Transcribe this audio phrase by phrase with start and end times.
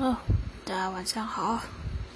[0.00, 0.16] 哦，
[0.64, 1.60] 大家晚上好，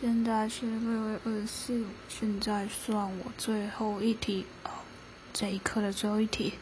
[0.00, 4.70] 现在是六月二十四，现在算我最后一题哦，
[5.34, 6.54] 这一课的最后一题。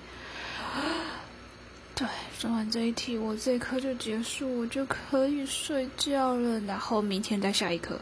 [1.95, 6.59] 对，算完这一题，我这一课就结束，我就可以睡觉了。
[6.63, 8.01] 然后明天再下一课。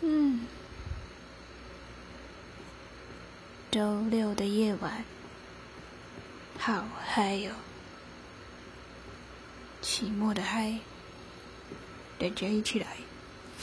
[0.00, 0.40] 嗯，
[3.70, 5.04] 周六的夜晚，
[6.58, 7.52] 好嗨哟，
[9.80, 10.76] 期末的嗨。
[12.18, 12.86] 大家一起来！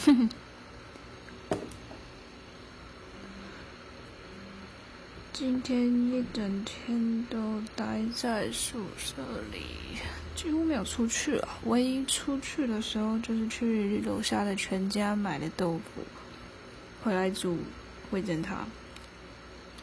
[0.06, 0.30] 哼哼
[5.34, 9.62] 今天一整天都待在宿舍里，
[10.36, 11.48] 几乎没有出去了。
[11.66, 16.04] 唯一出去的时候，就是去楼下的全家买的豆腐，
[17.04, 17.58] 回来煮
[18.12, 18.68] 味噌汤。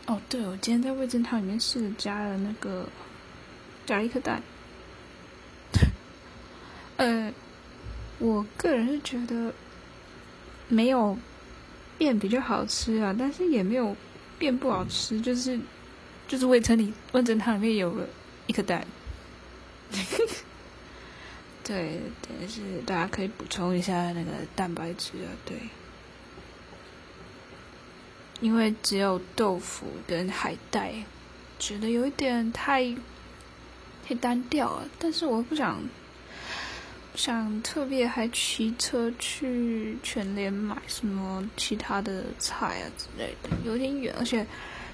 [0.06, 2.88] 哦，对，我今天在味噌汤里面试着加了那个，
[3.86, 4.42] 加了一颗蛋。
[6.98, 7.32] 呃。
[8.20, 9.54] 我个人是觉得
[10.66, 11.16] 没有
[11.96, 13.96] 变比较好吃啊，但是也没有
[14.38, 15.56] 变不好吃，就是
[16.26, 18.08] 就是味噌里味噌汤里面有了
[18.48, 18.84] 一颗蛋，
[21.62, 25.56] 对，但是大家可以补充一下那个蛋白质啊，对，
[28.40, 30.92] 因为只有豆腐跟海带，
[31.60, 32.94] 觉得有一点太
[34.04, 35.80] 太单调了，但是我不想。
[37.18, 44.46] 想特别还骑车去全联买什么其他的菜啊之类的，有点远，而且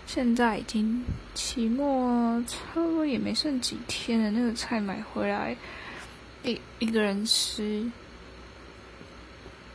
[0.06, 4.30] 现在已经期末差不多也没剩几天了。
[4.30, 5.54] 那个菜买回来，
[6.42, 7.92] 一一个人吃，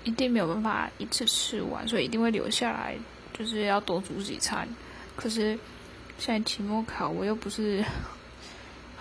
[0.03, 2.97] 一定没有办法一次吃完，所以一定会留下来，
[3.31, 4.67] 就是要多煮几餐。
[5.16, 5.55] 可是
[6.17, 7.86] 现在期末考，我又不是。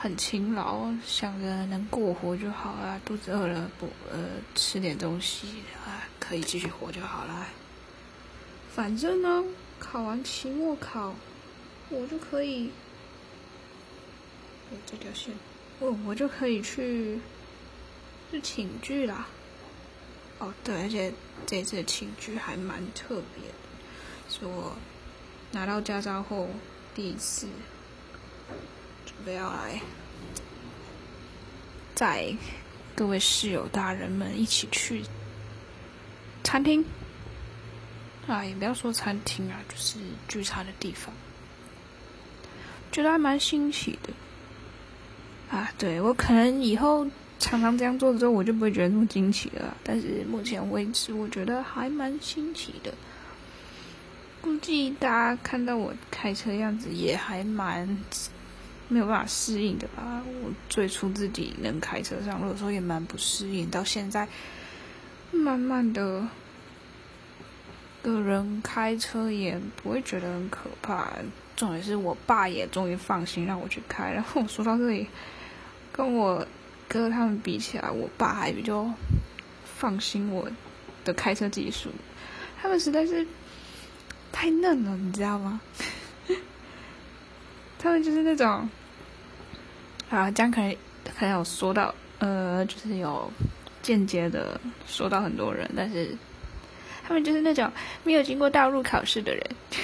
[0.01, 3.01] 很勤劳，想着能过活就好了。
[3.05, 5.49] 肚子饿了，不呃吃点东西
[5.85, 7.49] 啊，可以继续活就好了。
[8.73, 9.45] 反正呢，
[9.81, 11.17] 考完期末考，
[11.91, 12.71] 我就可以，
[14.87, 15.35] 这条线，
[15.81, 17.19] 哦，我就可以去，
[18.31, 19.27] 去请剧啦。
[20.39, 21.13] 哦，对，而且
[21.45, 24.77] 这次请剧还蛮特别的，是我
[25.51, 26.49] 拿到驾照后
[26.95, 27.49] 第一次。
[29.25, 29.81] 不要来，
[31.95, 32.35] 载
[32.95, 35.03] 各位室友大人们一起去
[36.43, 36.85] 餐厅
[38.27, 39.99] 啊，也不要说餐厅啊，就是
[40.29, 41.13] 聚餐的地方，
[42.91, 44.13] 觉得还蛮新奇的
[45.51, 45.71] 啊。
[45.77, 47.07] 对我可能以后
[47.39, 49.77] 常常这样做之后，我就不会觉得那么惊奇了。
[49.85, 52.95] 但是目前为止，我觉得还蛮新奇的。
[54.41, 57.99] 估计大家看到我开车样子，也还蛮。
[58.89, 60.23] 没有办法适应的吧？
[60.43, 64.27] 我最初自己能开车上路的时候也蛮不适应，到现在
[65.31, 66.27] 慢慢的，
[68.03, 71.13] 个人开车也不会觉得很可怕。
[71.55, 74.11] 重点是我爸也终于放心让我去开。
[74.11, 75.07] 然后我说到这里，
[75.93, 76.47] 跟我
[76.89, 78.91] 哥他们比起来，我爸还比较
[79.65, 80.49] 放心我
[81.05, 81.91] 的开车技术。
[82.63, 83.27] 他们实在是
[84.33, 85.61] 太嫩了，你知道吗？
[87.79, 88.69] 他们就是那种，
[90.11, 90.73] 啊，这样可能
[91.17, 93.31] 可能有说到，呃，就是有
[93.83, 96.17] 间接的说到很多人，但是
[97.07, 97.71] 他们就是那种
[98.03, 99.51] 没有经过道路考试的人，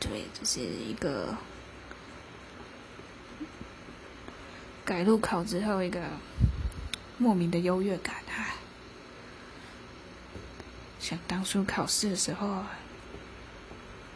[0.00, 1.36] 对，就是一个
[4.84, 6.00] 改路考之后一个
[7.18, 8.56] 莫名的优越感啊！
[10.98, 12.64] 想当初考试的时候，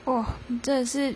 [0.04, 0.24] 哦，
[0.62, 1.14] 真的是。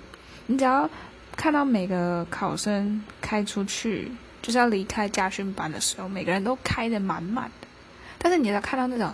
[0.50, 0.88] 你只要
[1.36, 4.10] 看到每个考生开出去，
[4.40, 7.68] 就是要离开家训班的时候，每个人都开的满满的。
[8.16, 9.12] 但是你要看到那种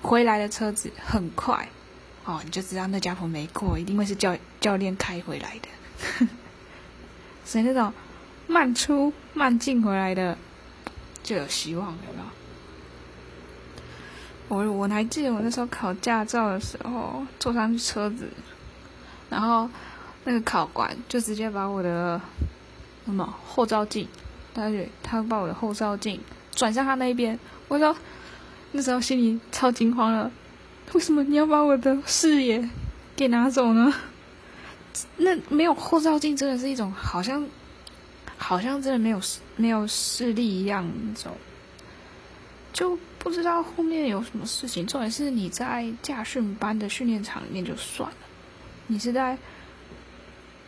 [0.00, 1.68] 回来的车子很快，
[2.24, 6.26] 哦，你就知道那家伙没过，一定会是教教练开回来的。
[7.44, 7.92] 所以那种
[8.46, 10.38] 慢出慢进回来的
[11.24, 12.20] 就有希望，有没
[14.60, 14.64] 有？
[14.66, 18.28] 我我还记得我那时候考驾照的时候，坐上去车子，
[19.28, 19.68] 然后。
[20.24, 22.20] 那个考官就直接把我的
[23.06, 24.06] 什么后照镜，
[24.54, 26.20] 他就他把我的后照镜
[26.54, 27.38] 转向他那一边。
[27.68, 27.96] 我说
[28.72, 30.30] 那时候心里超惊慌了，
[30.92, 32.68] 为什么你要把我的视野
[33.16, 33.94] 给拿走呢？
[35.16, 37.46] 那没有后照镜真的是一种好像
[38.36, 39.20] 好像真的没有
[39.56, 41.32] 没有视力一样那种，
[42.74, 44.86] 就不知道后面有什么事情。
[44.86, 48.16] 重点是你在驾训班的训练场里面就算了，
[48.86, 49.38] 你是在。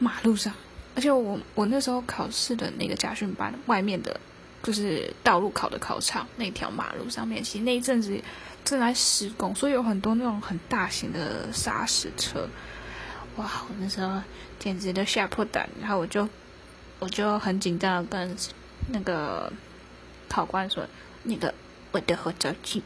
[0.03, 0.53] 马路上，
[0.97, 4.19] 而且我我那时候考试的那个家训班外面的
[4.63, 8.21] 就是道路考的考场那条马路上面，其实那一阵子
[8.65, 12.49] 正在施工，所以有很多那种很大型的砂石车。
[13.37, 13.45] 哇！
[13.69, 14.21] 我那时候
[14.59, 16.29] 简直都吓破胆，然后我就
[16.99, 18.37] 我就很紧张的跟
[18.89, 19.51] 那个
[20.29, 20.85] 考官说
[21.25, 21.55] ：“那个
[21.93, 22.83] 我的后照镜。”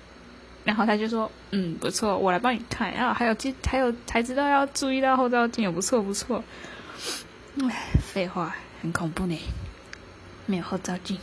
[0.62, 6.42] 然后他就说：“嗯，不错，我来帮你看。”然后还有记还有才知道要注意到后照镜也，不错不错。
[7.62, 9.38] 哎，废话，很恐怖呢，
[10.46, 11.18] 没有后照镜。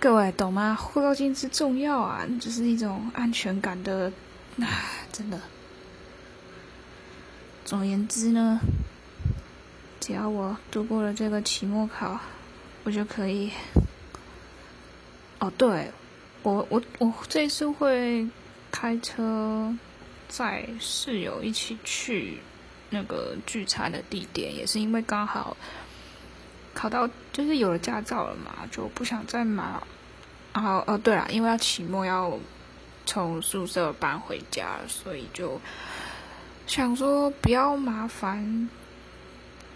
[0.00, 0.74] 各位懂吗？
[0.74, 4.12] 后照镜之重要啊，就是一种安全感的，
[4.60, 4.66] 啊，
[5.12, 5.40] 真的。
[7.64, 8.60] 总而言之呢，
[10.00, 12.18] 只要我度过了这个期末考，
[12.84, 13.52] 我就可以。
[15.38, 15.92] 哦，对，
[16.42, 18.26] 我我我这次会
[18.70, 19.72] 开车
[20.28, 22.38] 载室友一起去
[22.90, 25.56] 那个聚餐的地点，也是因为刚好
[26.74, 29.64] 考到就是有了驾照了嘛，就不想再买。
[30.52, 32.38] 然后哦，对了，因为要期末要
[33.06, 35.60] 从宿舍搬回家，所以就。
[36.66, 38.68] 想说不要麻烦，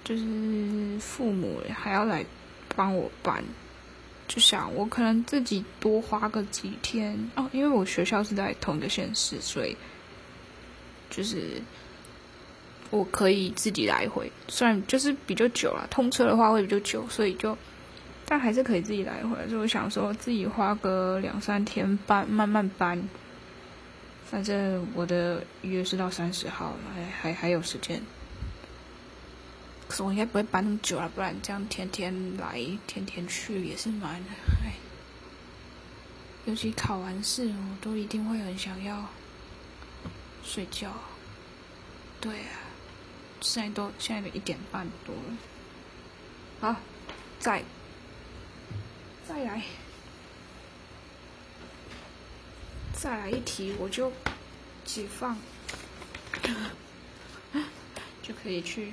[0.05, 2.23] 就是父母还要来
[2.77, 3.43] 帮我搬，
[4.29, 9.75] 就想我可能自己多花个几天哦，因为我学校是在同一个县市，所以
[11.09, 11.63] 就是
[12.93, 17.57] 我可以自己来回，虽然就是比较久了，通车的话会比较久，所以就
[18.27, 23.03] 但还是可以自己来回，所以我想说自己花个两三天搬，慢慢搬。
[24.27, 28.01] 反正我的约是到三十号，还还还有时间。
[29.89, 34.11] 可是我应该不会搬那么久了，不然这样天天来、天天去也是蛮……
[34.65, 34.75] 哎。
[36.45, 39.07] 尤其考完试，我都一定会很想要
[40.45, 40.91] 睡觉。
[42.21, 42.62] 对啊，
[43.43, 45.37] 现在都现在都一点半多了。
[46.61, 46.77] 好，
[47.39, 47.63] 再
[49.29, 49.63] 再来。
[52.95, 54.13] 再来一题，我就
[54.85, 55.37] 解放，
[58.23, 58.93] 就可以去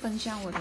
[0.00, 0.60] 分享我的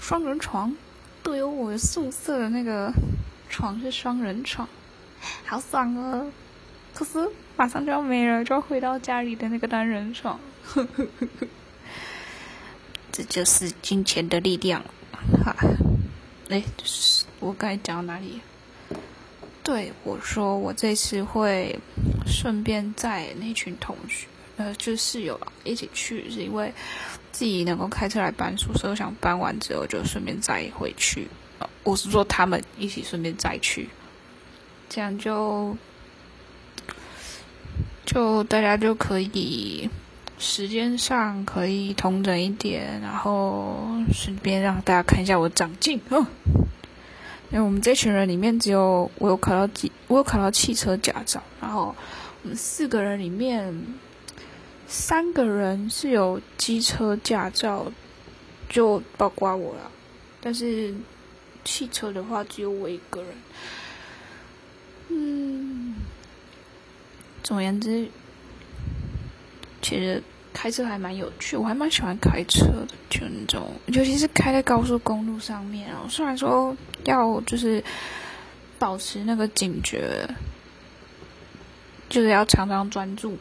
[0.00, 0.74] 双人床。
[1.22, 2.92] 对哦，我宿舍的那个
[3.48, 4.68] 床是双人床，
[5.44, 6.32] 好爽哦！
[6.98, 10.40] 可是马上就要没了，就要回到家里的那个单人床。
[13.12, 14.82] 这就是金钱的力量。
[15.44, 15.54] 哈，
[16.50, 16.60] 哎，
[17.38, 18.40] 我刚才讲到哪里？
[19.62, 21.78] 对我说，我这次会
[22.26, 26.74] 顺便载那群同学，呃，就是室友一起去，是因为
[27.30, 31.28] 自己能够开车来搬宿舍，想搬完之后就顺便载回去。
[31.84, 33.88] 我是说他们一起顺便再去，
[34.88, 35.76] 这样就
[38.08, 39.90] 就大家就可以
[40.38, 46.26] 时间上可以同等一点，然后顺便让大家看一下我长进哦。
[47.50, 51.94] 因为我们这群人里面只有我有考到几，我有考到汽车驾照，然后
[52.42, 53.78] 我们四个人里面
[54.86, 57.92] 三个人是有机车驾照，
[58.70, 59.90] 就包括我了。
[60.40, 60.94] 但是
[61.62, 63.30] 汽车的话只有我一个人。
[65.10, 65.67] 嗯，
[67.48, 68.06] 总而言之，
[69.80, 70.22] 其实。
[70.50, 76.04] 开车还蛮有趣，我还蛮喜欢开车的，就那种，尤其是开在高速公路上面啊。
[76.08, 77.84] 虽然说要就是
[78.76, 80.28] 保持那个警觉，
[82.08, 83.38] 就是要常常专注，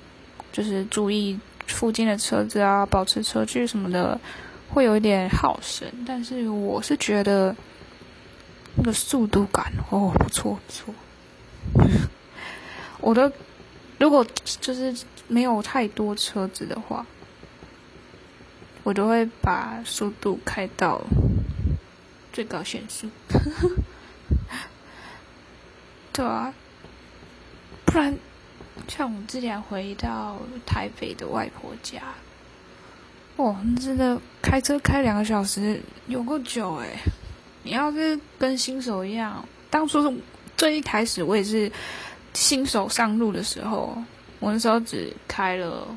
[0.51, 4.19] 就是注意附近的车子啊，保持车距什么的，
[4.69, 5.91] 会有一点耗神。
[6.05, 7.55] 但是我是觉得
[8.75, 10.93] 那个速度感哦，不错不错。
[13.01, 13.31] 我的
[13.99, 14.25] 如果
[14.61, 14.95] 就是。
[15.29, 17.05] 没有太多车子的话，
[18.83, 21.01] 我都会把速度开到
[22.31, 23.09] 最高限速。
[26.13, 26.53] 对啊，
[27.83, 28.17] 不然
[28.87, 32.01] 像我之前回到台北的外婆家，
[33.35, 36.97] 哦，真的开车开两个小时有够久诶。
[37.63, 40.21] 你要是跟新手一样，当初
[40.55, 41.69] 最一开始我也是
[42.37, 43.97] 新手上路的时候。
[44.39, 45.87] 我那时候只开了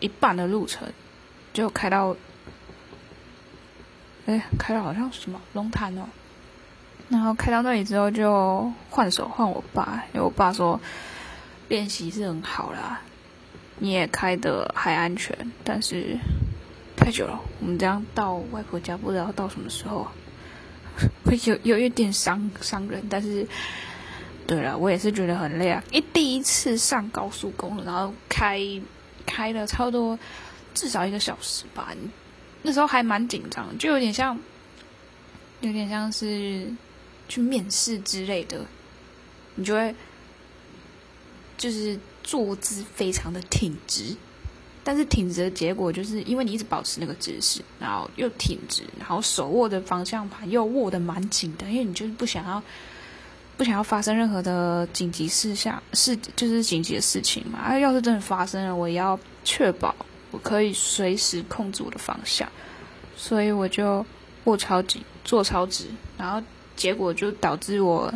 [0.00, 0.86] 一半的路程，
[1.54, 2.14] 就开到，
[4.26, 6.02] 哎，开到好像什么龙潭哦。
[7.08, 10.78] 然后开到那里之后，就换手换我爸，因为我爸说
[11.68, 13.00] 练习是很好啦，
[13.78, 15.34] 你也开的还安全，
[15.64, 16.18] 但是
[16.98, 20.06] 太久了，我们这样到外婆家不知道到什么时候，
[21.24, 23.48] 会有有一点伤伤人，但是。
[24.50, 25.80] 对了，我也是觉得很累啊！
[25.92, 28.60] 一第一次上高速公路，然后开
[29.24, 30.18] 开了差不多
[30.74, 31.94] 至少一个小时吧。
[32.62, 34.36] 那时候还蛮紧张，就有点像
[35.60, 36.66] 有点像是
[37.28, 38.66] 去面试之类的，
[39.54, 39.94] 你就会
[41.56, 44.16] 就是坐姿非常的挺直，
[44.82, 52.60] 但是挺直的结果就是因为你一直保持那个姿势，然后又挺直，然后手握的方向盘又握得蛮紧的，因为你就是不想要
[53.60, 57.58] 不想要发生任何的紧急事项事，就是紧急的事情嘛。
[57.58, 59.94] 啊，要是真的发生了，我也要确保
[60.30, 62.50] 我可以随时控制我的方向，
[63.14, 64.06] 所以我就
[64.44, 65.04] 握超紧。
[65.26, 65.84] 坐超直，
[66.16, 66.42] 然后
[66.74, 68.10] 结果就导致我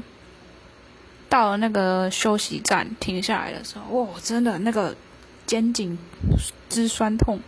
[1.29, 4.97] 到了那个休息站停下来的时候，哇，真的那个
[5.45, 5.99] 肩颈
[6.71, 7.39] 之酸痛，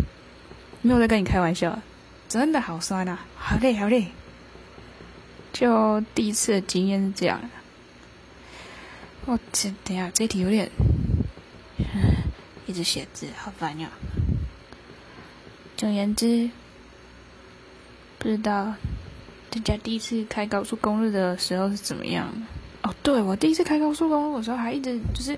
[0.83, 1.79] 没有在跟你开玩笑，
[2.29, 4.09] 真的好酸啊，好累好累。
[5.55, 7.41] 就第一次的经验是这样。
[9.27, 10.71] 我这等下这题有点，
[12.67, 13.91] 一直写字好烦呀。
[15.77, 16.49] 总而言之，
[18.19, 18.75] 不知道。
[19.51, 22.33] 大家第一次开高速公路的时候是怎么样？
[22.83, 25.37] 哦，对我第一次开高速公路的时候，还一直就是，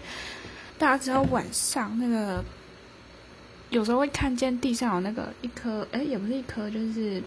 [0.77, 2.45] 大家知道晚上那个，
[3.71, 7.23] 有时候会看见地上有那个一颗，哎，也不是一颗，就是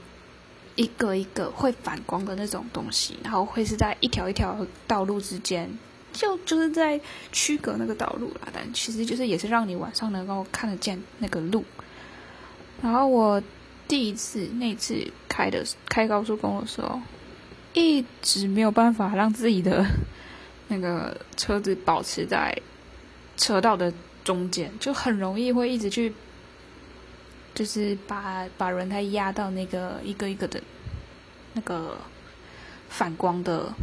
[0.76, 5.70] 一个一个会反光的那种东西，然后会是在一条一条道路之间，
[6.14, 7.00] 就就是在
[7.32, 8.48] 区隔那个道路啦。
[8.54, 11.64] 但其实就是也是让你晚上能够看得见那个路。
[12.82, 13.42] 然后我。
[13.88, 17.02] 第一次那次开的开高速公路的时候，
[17.74, 19.86] 一直没有办法让自己的
[20.70, 22.58] 那个车子保持在
[23.36, 26.14] 车道的中间，就很容易会一直去，
[27.54, 30.64] 就是把把轮胎压到那个一个一个的
[31.52, 31.98] 那个
[32.88, 33.74] 反光的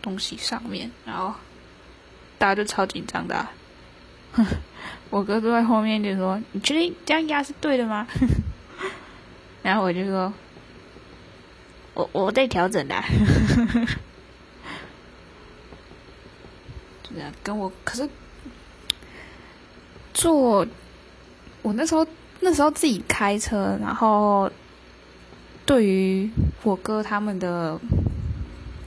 [0.00, 1.34] 东西上面，然后
[2.44, 3.48] 大家就超紧张的。
[5.08, 8.06] 我哥坐在后面就说：“你确定这样压是对的吗？”
[9.64, 10.30] 然后我就说，
[11.94, 12.94] 我我在调整的，
[17.08, 18.06] 这样跟我可是
[20.12, 20.66] 坐
[21.62, 22.06] 我那时候
[22.40, 24.50] 那时候自己开车，然后
[25.64, 26.28] 对于
[26.62, 27.80] 我哥他们的，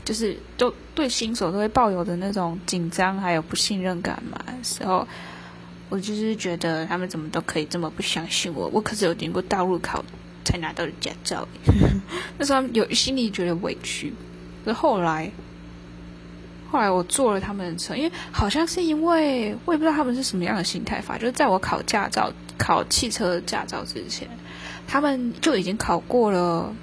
[0.07, 5.05] 就是都对新手都会抱有的那种紧张还有不信任感嘛时候，
[5.89, 10.05] 我就是觉得他们怎么都可以这么不相信我，我可是有经过道路考。
[10.45, 11.45] 才拿到的驾照，
[12.37, 14.13] 那时候有心里觉得委屈。
[14.63, 15.29] 可是后来，
[16.71, 24.25] 后来我坐了他们的车，因为好像是因为我也不知道他们是什么样的心态法，就是在我考驾照、考汽车驾照之前，
[24.87, 26.73] 他们就已经考过了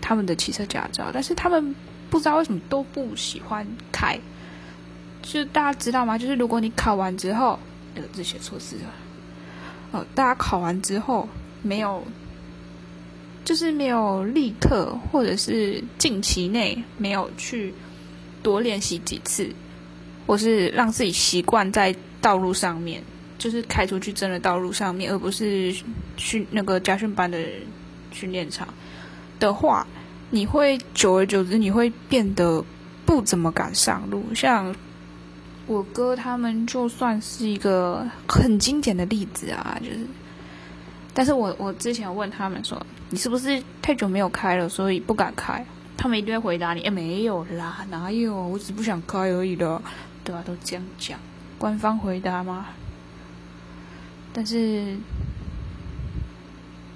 [0.00, 1.74] 他们的汽车驾照，但是他们
[2.10, 4.18] 不知道为什么都不喜欢开。
[5.22, 6.16] 就大家知道吗？
[6.16, 7.58] 就是如果你考完之后，
[7.94, 8.92] 那个字写错字了。
[9.92, 11.28] 哦，大家考完之后
[11.62, 12.02] 没有。
[13.44, 17.72] 就是没有立刻，或者是近期内没有去
[18.42, 19.50] 多练习几次，
[20.26, 23.02] 或是让自己习惯在道路上面，
[23.38, 25.74] 就是开出去真的道路上面，而不是
[26.18, 27.42] 训那个家训班的
[28.12, 28.68] 训练场
[29.40, 29.86] 的话，
[30.30, 32.64] 你会久而久之你会变得
[33.06, 34.24] 不怎么敢上路。
[34.34, 34.74] 像
[35.66, 40.00] 我哥他们就算是一个很经典的例子啊，就是。
[41.14, 42.80] 但是我我之前问他们说，
[43.10, 45.64] 你是不是太久没有开了，所以不敢开？
[45.96, 48.34] 他们一定会回答你，哎，没有啦，哪有？
[48.34, 49.82] 我只不想开而已的，
[50.22, 50.42] 对吧？
[50.46, 51.18] 都这样讲，
[51.58, 52.66] 官方回答吗？
[54.32, 54.96] 但是，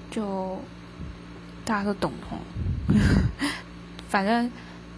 [0.08, 0.56] 就
[1.64, 2.38] 大家都懂哦。
[4.08, 4.50] 反正，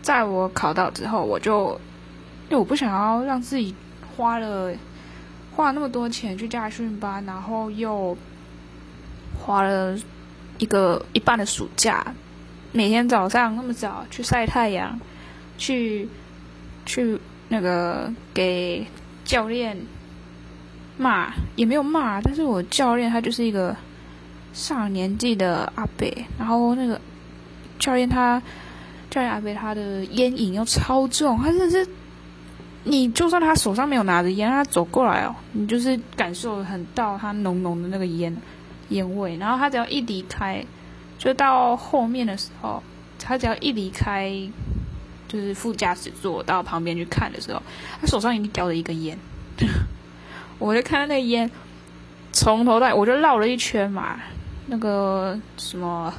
[0.03, 1.81] 在我考到之后，我就
[2.49, 3.75] 因为我不想要让自己
[4.17, 4.73] 花了
[5.55, 8.17] 花那么多钱去驾训班，然后又。
[9.37, 9.99] 花了
[10.59, 12.15] 一个一半的暑假，
[12.73, 14.99] 每天早上那么早去晒太阳，
[15.59, 16.09] 去
[16.87, 18.87] 去那个给
[19.25, 19.77] 教练
[20.97, 23.77] 骂也没有骂，但是我教练他就是一个
[24.55, 26.09] 上年纪的阿伯，
[26.39, 26.99] 然后那个
[27.79, 28.41] 教练他
[29.11, 31.87] 教练阿飞他的烟瘾又超重，他真的是
[32.85, 38.37] 你就算他手上没有拿着烟，他走过来哦，你就是感受很到他浓浓的那个烟。
[38.91, 40.63] 烟味，然后他只要一离开，
[41.19, 42.83] 就到后面的时候，
[43.19, 44.31] 他只要一离开，
[45.27, 47.63] 就是副驾驶座到旁边去看的时候，
[47.99, 49.19] 他手上已经叼着一根烟，
[50.59, 51.51] 我就看到那个烟
[52.31, 54.21] 从头到尾，我就绕了一圈嘛，
[54.67, 56.13] 那个什么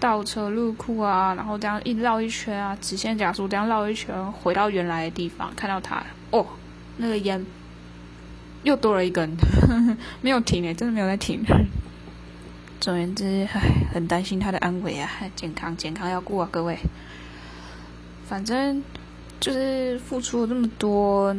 [0.00, 6.46] 倒车入库啊，然后这样一绕一圈啊，直线加速这样绕一圈，回到原来的地方，看到他，哦，
[6.96, 7.44] 那个烟。
[8.64, 9.36] 又多了一根，
[10.20, 11.44] 没有停诶，真的没有在停。
[12.80, 13.60] 总而言之，唉，
[13.94, 16.76] 很担心他的安危啊，健康健康要顾啊，各位。
[18.26, 18.82] 反正
[19.38, 21.34] 就是付出了这么多，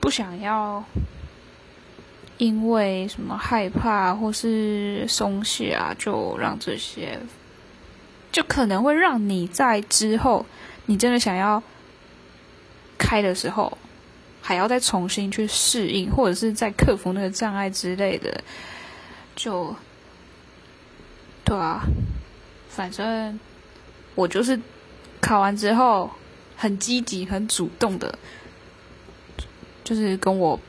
[0.00, 0.84] 不想要
[2.36, 7.18] 因为什么害怕或是松懈啊，就让这些，
[8.38, 10.46] 就可能会让你在之后，
[10.86, 11.60] 你真的想要
[12.96, 13.76] 开的时候，
[14.40, 18.44] 还要再重新去适应，或者是在克服那个障碍之类的，
[19.34, 19.74] 就。
[21.44, 21.82] 对啊，
[22.68, 23.40] 反正
[24.14, 24.60] 我就是
[25.18, 26.10] 考完之后
[26.56, 28.18] 很积极、很主动的，
[29.82, 30.60] 就是跟我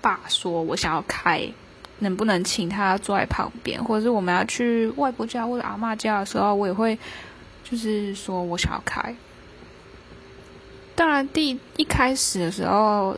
[0.00, 1.52] 爸说我想要开，
[2.00, 6.98] 能不能请他坐在旁边，或者是我们要去外婆家或者阿妈家的时候，我也会
[7.64, 9.14] 就是说我想要开。
[10.94, 13.16] 当然，第一开始的时候，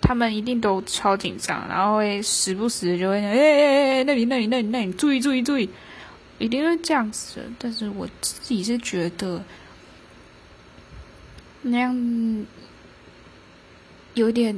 [0.00, 5.68] 他们一定都超紧张，然后会时不时就会哎哎哎，那里那里那里那里，注意注意注意。
[6.38, 9.42] 一定是这样子的，但是我自己是觉得
[11.62, 12.46] 那样
[14.12, 14.54] 有点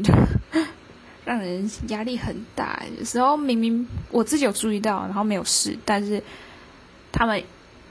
[1.28, 2.82] 让人压力很大。
[2.98, 6.22] 有时候明明我自己有注意到，然后没有事，但是
[7.12, 7.42] 他们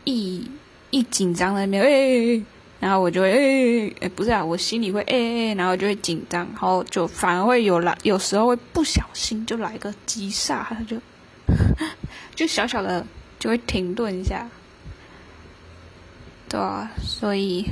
[0.03, 0.49] 一
[0.89, 2.43] 一紧张那边，哎，
[2.79, 10.97] 然后我就会哎，不是啊，我心里会哎哎，然后就会紧张，然后就反而会有来，有时候会不小心就来个急刹，他就
[12.33, 13.05] 就小小的。
[13.39, 14.49] 就会停顿一下，
[16.49, 17.63] 对啊，所以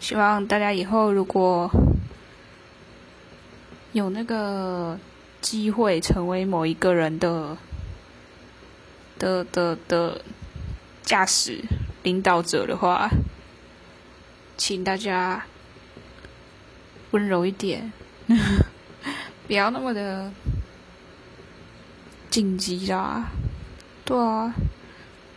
[0.00, 1.70] 希望大家以后如果
[3.94, 4.98] 有那个
[5.40, 7.56] 机会成为某一个人的
[9.20, 10.20] 的的的
[11.02, 11.62] 驾驶
[12.02, 13.08] 领导者的话，
[14.56, 15.46] 请大家
[17.12, 17.92] 温柔一点，
[19.46, 20.32] 不要那么的
[22.28, 23.28] 紧急啦。
[24.04, 24.52] 对啊，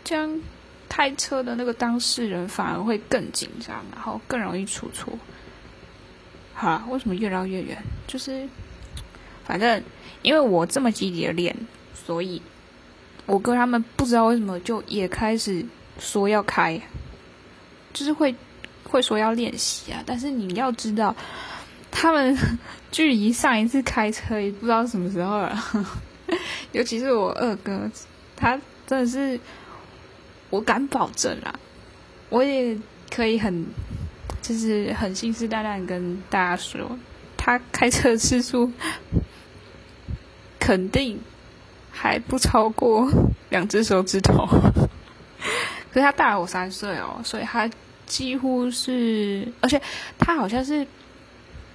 [0.04, 0.42] 这样
[0.90, 5.14] 开车的那个当事人反而会更紧张，然后更容易出错。
[6.60, 7.78] 好，为什么越绕越远？
[8.08, 8.50] 就是，
[9.46, 9.84] 反正
[10.24, 11.56] 因为我这么积极的练，
[11.94, 12.42] 所以
[13.28, 15.64] 我哥他们不知道为什么就也开始
[16.00, 16.82] 说要开，
[17.94, 18.34] 就是会
[18.86, 20.02] 会说要练习啊。
[20.04, 21.16] 但是你要知道，
[21.92, 22.36] 他们
[22.92, 25.64] 距离上一次开车也不知道什么时候了，
[26.74, 27.88] 尤其是我二哥。
[28.36, 29.40] 他真的是，
[30.50, 31.60] 我敢保证啊！
[32.30, 32.76] 我也
[33.12, 33.66] 可以很，
[34.42, 36.98] 就是很信誓旦旦跟大家说，
[37.36, 38.72] 他开车次数
[40.60, 41.20] 肯定
[41.92, 43.10] 还不超过
[43.50, 44.46] 两只手指头。
[45.92, 47.70] 可是他大我三岁哦，所以他
[48.06, 49.82] 几乎是，而且
[50.18, 50.86] 他好像是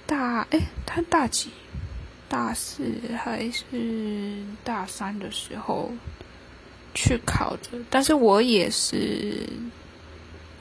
[0.05, 1.49] 大哎，他大几？
[2.29, 2.83] 大四
[3.17, 5.91] 还是大三的时候？
[6.95, 9.49] 去考的，但是我也是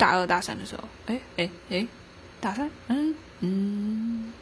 [0.02, 1.86] 大二大三的时候，哎哎哎，
[2.40, 4.32] 大三，嗯嗯，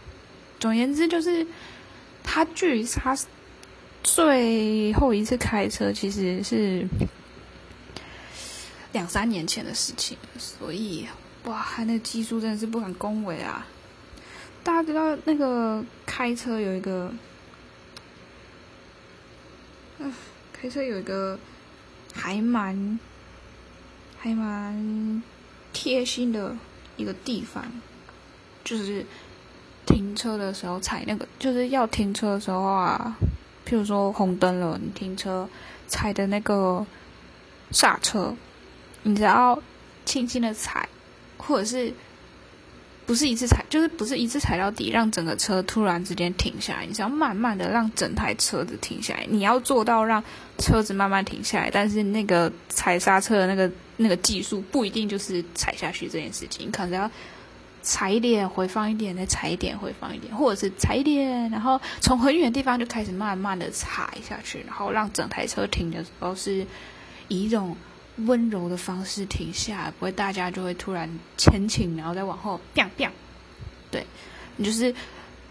[0.59, 1.47] 总而言之就是
[2.25, 3.15] 他距离他
[4.03, 6.89] 最后一次开车其实是
[8.93, 11.07] 两三年前的事情，所以
[11.45, 13.67] 哇，他那技术真的是不敢恭维啊！
[14.65, 17.13] 大家知道那个开车有一个，
[20.55, 21.39] 开车有一个。
[22.13, 22.99] 还蛮
[24.19, 25.23] 还蛮
[25.73, 26.57] 贴心的
[26.97, 27.65] 一个地方，
[28.65, 29.05] 就是
[29.87, 33.17] 停车的时候踩那个，就是要停车的时候啊，
[33.67, 35.49] 譬如说红灯了，你停车
[35.87, 36.87] 踩的那个
[37.71, 38.35] 刹车，
[39.03, 39.63] 你只要
[40.05, 40.89] 轻轻的踩，
[41.39, 41.93] 或者是。
[43.11, 46.87] 不是一次踩，就是不是一次踩到底，让整个车突然之间停下来。
[46.87, 49.27] 你是要慢慢的让整台车子停下来。
[49.29, 50.23] 你要做到让
[50.59, 57.11] 车子慢慢停下来，但是那个踩刹车的那个那个技术不一定就是踩下去这件事情，你可能要
[57.83, 66.65] 踩一点，回放一点，再踩一点，回放一点，或者是踩一点，然后从很远的地方就开始慢慢的踩下去，然后让整台车停的时候是
[67.27, 67.77] 以一种。
[68.27, 73.11] 温柔的方式停下，不会大家就会突然前倾，然后再往后，biang biang，
[73.91, 74.05] 对，
[74.57, 74.95] 你就是，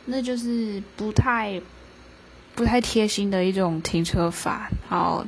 [0.06, 1.62] 那就是不太
[2.56, 4.70] 不太贴心的一种停车法。
[4.90, 5.26] 然后，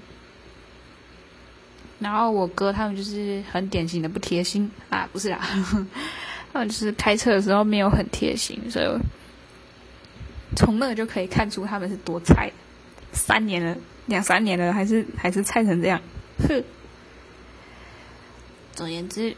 [2.00, 4.70] 然后我哥他们就是很典型的不贴心。
[4.90, 5.40] 啊，不是啦，
[6.52, 8.88] 他们就是开车的时候没有很贴心，所以
[10.56, 12.52] 从那就可以看出他们是多菜，
[13.14, 13.78] 三年了，
[14.08, 16.02] 两三年了，还是还是菜成这样，
[16.48, 16.64] 哼。
[18.82, 19.38] 总而言之，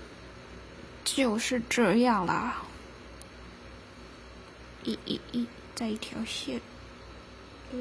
[1.04, 2.64] 就是这样啦。
[4.86, 6.62] 一、一、一，在一条线。
[7.74, 7.78] 呃。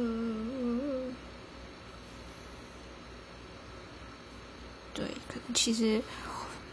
[4.93, 6.03] 对，可其实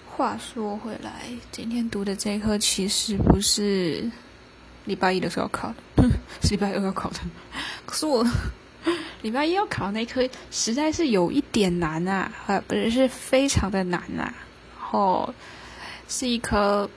[0.10, 4.10] 话说回来，今天读的这一科其实不是
[4.86, 6.04] 礼拜一的时候考的，
[6.42, 7.20] 是礼拜二要考的。
[7.86, 8.26] 可是我
[9.22, 14.34] 礼拜一要考那科实在是有一点难啊，呃，不是是非常的难啊。
[14.92, 15.34] 然后
[16.08, 16.90] 是一颗，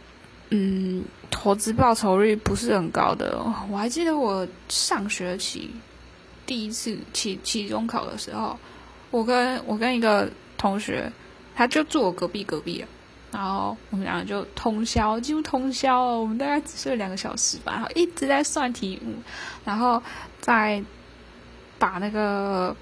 [0.50, 3.38] 嗯，投资报酬率不是很高的。
[3.70, 5.70] 我还记得我上学期
[6.46, 8.58] 第一次期期中考的时候，
[9.10, 10.30] 我跟我跟一个。
[10.58, 11.10] 同学，
[11.56, 12.84] 他就住我隔壁隔壁，
[13.32, 19.12] 然后我们两个就通宵，几乎通宵，我们大概只睡了两个小时吧，然后一直在算题目，
[19.64, 20.00] 然后
[20.40, 20.80] 再
[21.80, 22.76] 把那个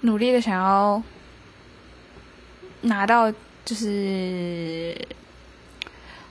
[0.00, 1.00] 努力的想要
[2.80, 3.32] 拿到，
[3.68, 4.96] 就是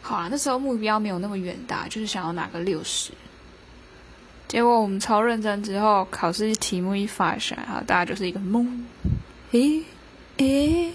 [0.02, 3.12] 好啊，那时候目标没有那么远大，就是想要拿个六十，
[4.48, 8.68] 结果我们超认真之后，考试题目一发出来，然后大家就是一个懵，
[9.52, 9.84] 诶。
[10.38, 10.94] 诶，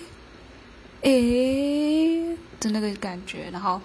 [1.02, 3.80] 诶的那个感觉，然后，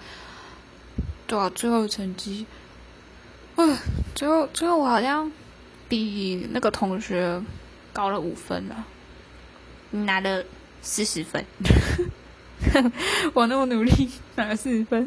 [1.26, 2.44] 对啊，最后成绩，
[3.54, 3.78] 啊，
[4.16, 5.30] 最后最后我好像
[5.88, 7.40] 比那个同学
[7.92, 8.84] 高了五分了，
[9.90, 10.44] 拿了
[10.80, 11.44] 四十分，
[13.34, 15.06] 我那么努力拿了四十分，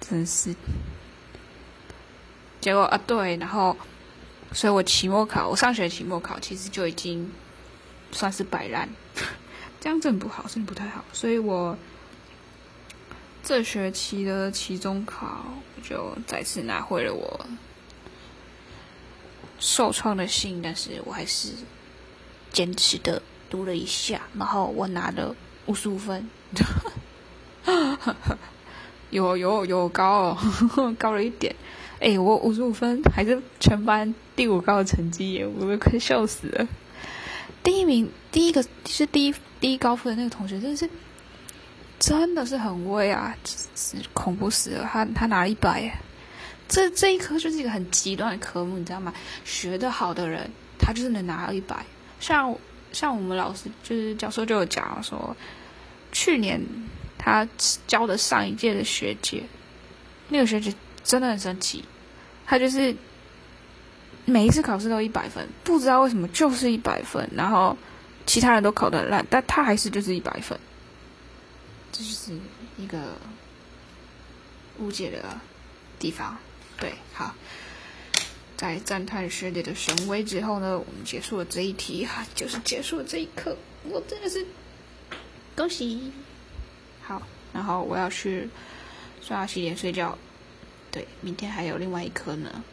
[0.00, 0.54] 真是，
[2.60, 3.76] 结果啊对，然后，
[4.52, 7.30] 所以我期末考，我上学期末考其实就已经。
[8.12, 8.88] 算是摆烂，
[9.80, 11.04] 这样真不好，真的不太好。
[11.12, 11.76] 所以我
[13.42, 15.44] 这学期的期中考
[15.82, 17.46] 就再次拿回了我
[19.58, 21.48] 受创的信，但是我还是
[22.52, 25.34] 坚持的读了一下，然后我拿了
[25.66, 26.28] 五十五分，
[29.10, 30.38] 有有有高哦，
[30.98, 31.54] 高了一点。
[31.98, 36.68] 哎，我五十五分还是全班第五高的成绩耶，我都快笑死了。
[37.62, 40.88] 第一名，第一个是第一第一高分的那个同学，真的是
[41.98, 43.34] 真的是很威啊，
[44.12, 44.88] 恐怖死了！
[44.92, 45.92] 他他拿了一百耶，
[46.68, 49.12] 这这一科就是一个很极端的科目，你知道吗？
[49.44, 51.84] 学的好的人，他就是能拿到一百。
[52.20, 52.54] 像
[52.96, 55.36] 像我们老师就是教授就有讲说，
[56.12, 56.60] 去年
[57.18, 57.46] 他
[57.86, 59.42] 教的上一届的学姐，
[60.30, 61.84] 那个学姐真的很神奇，
[62.46, 62.96] 他就是。
[64.28, 67.78] 每一次考试都一百分，不知道为什么就是一百分，然后
[68.26, 70.58] 其他人都考得烂，但他还是就是一百分，
[71.92, 72.36] 这就是
[72.76, 72.98] 一个
[74.80, 75.22] 误解的
[76.00, 76.36] 地方。
[76.76, 77.32] 对，好，
[78.56, 84.46] 在赞叹学姐的神威之后呢，我们结束了这一题，哈， 就是结束了这一课，我真的是
[85.54, 86.12] 恭喜。
[87.02, 88.48] 好，然后我要去
[89.22, 90.16] 刷牙、洗脸、睡觉。
[90.90, 92.64] 对，明天还有另外一科呢。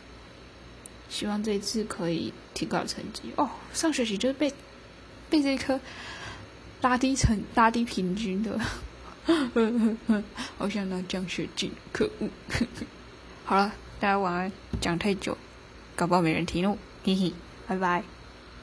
[1.10, 3.50] 希望这一次可以提高成绩哦。
[3.74, 4.52] 上学期就是被
[5.30, 5.80] 被这一科
[6.82, 8.60] 拉低成拉低平均的，
[10.58, 12.30] 好想拿奖学金，可恶！
[13.46, 14.52] 好了，大家晚安。
[14.82, 15.38] 讲太久，
[15.96, 16.78] 搞不好没人听哦。
[17.04, 17.32] 嘿嘿，
[17.68, 18.13] 拜拜。